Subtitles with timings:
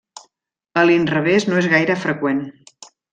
[0.81, 2.41] A l'inrevés no és gaire freqüent.